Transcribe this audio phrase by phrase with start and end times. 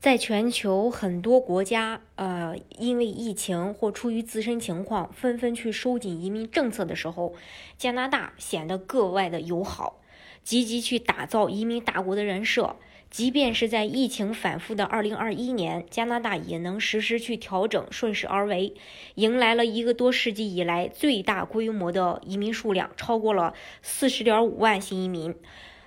[0.00, 7.34] 在全球很多国家，呃，因为疫情或出于自身情况，纷纷去收紧移民政策的时候，
[7.76, 10.00] 加拿大显得格外的友好，
[10.44, 12.76] 积极去打造移民大国的人设。
[13.10, 18.74] 即便是在疫情反复的2021年，加拿大也能实时去调整，顺势而为，
[19.16, 25.34] 迎来了一个多世纪以来最大规模的移民数量，超过了40.5万新移民。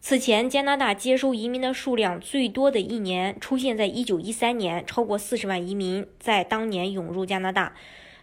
[0.00, 7.74] 此前，加拿大接收移民的数量最多的一年出现在一九一三年，超过四十万移民在当年涌入加拿大。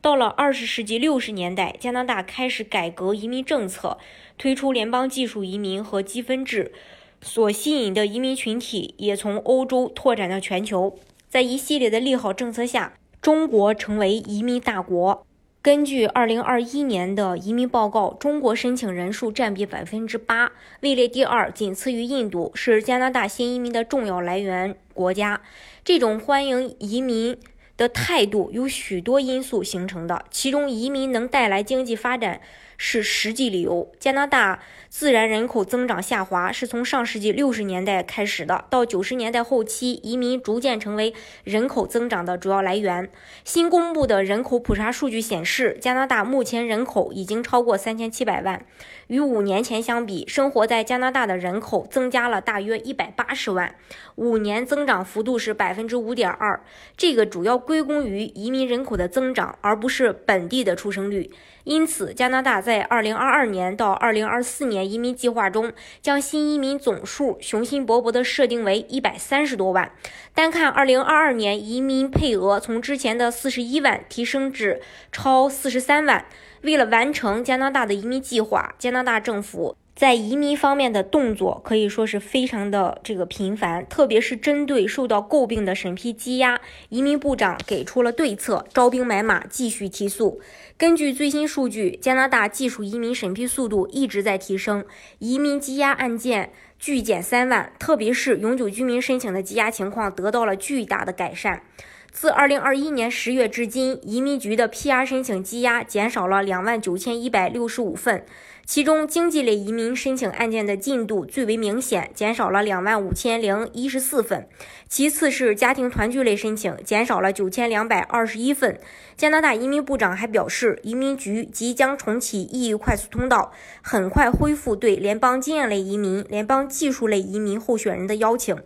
[0.00, 3.98] 到了二十世纪六十年代，加拿大开始改革移民政策，
[4.36, 6.72] 推出联邦技术移民和积分制，
[7.20, 10.98] 所吸引的移民群体也从欧洲拓展到全球。
[11.28, 15.26] 在一系列的利好政策下，中国成为移民大国。
[15.62, 25.40] 根据二零二一年的移民报告，中国申请人数占比百分之八，位列第二，仅次于印度，是加拿大新移民的重要来源国家。
[25.84, 27.38] 这种欢迎移民
[27.82, 32.40] 的态度有许多因素形成的，其中移民能带来经济发展。
[32.84, 33.92] 是实际理由。
[34.00, 34.58] 加拿大
[34.88, 43.08] 自然人口增长下滑是从上世纪六十年代开始的，到九十年代后期，移民逐渐成为人口增长的主要来源。
[43.44, 48.66] 新公布的人口普查数据显示，加拿大目前人口已经超过三千七百万，
[49.06, 53.76] 与五年前相比，生活在加拿大的人口增加了大约一百八十万，
[54.16, 56.60] 五年增长幅度是百分之五点二。
[56.96, 61.30] 这个主要归归功于移民人口的增长，而不是本地的出生率。
[61.64, 69.92] 因此，加拿大在在二零二二年到二零二四年移民计划中，将新移民总数雄心勃勃地设定为一百三十多万。
[70.34, 74.80] 单看二零二二年移民配额，从之前的四十一万提升至
[75.10, 76.24] 超四十三万。
[76.62, 79.76] 为了完成加拿大的移民计划，加拿大政府。
[79.94, 90.40] 在移民方面的动作可以说是非常的这个频繁，特别是针对受到诟病的审批积压，移民部长给出了对策，招兵买马，继续提速。
[90.78, 94.84] 根据最新数据，加拿大技术移民审批速度一直在提升，
[95.18, 101.62] 移民积压案件拒减三万，特别是永久居民申请的积压情况得到了巨大的改善。
[102.12, 108.22] 自二零二一年十月至今，移民局的 PR 申请积压减少了两万九千一百六十五份，
[108.66, 114.46] 其中经济类移民申请案件的进度最为明显，减少了两万五千零一十四份，
[114.86, 118.78] 其次是家庭团聚类申请，减少了九千两百二十一份。
[119.16, 128.58] 加拿大移民部长还表示，移民局即将重启 E-U 快速通道，很快恢复对联邦经验类移民、联邦技术类移民候选人的邀请。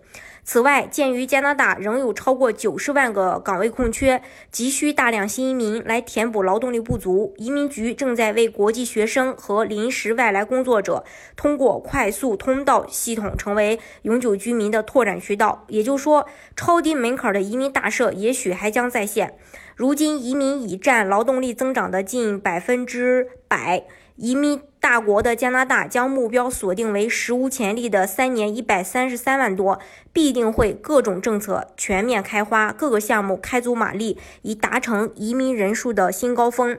[0.48, 15.64] 此外，鉴于加拿大仍有超过九十万个岗位空缺，急需大量新移民来填补劳动力不足，移民局正在为国际学生和临时外来工作者通过快速通道系统成为永久居民的拓展渠道。
[15.66, 19.36] 也就是说，超低门槛的移民大赦也许还将再现。
[19.76, 23.84] 如今，移民已占劳动力增长的近百分之百。
[24.16, 29.78] 移民大国的加拿大将目标锁定为史无前例的三年一百三十三万多，
[30.14, 36.78] 必定会各种政策全面开花，各个项目开足马力，以达成移民人数的新高峰。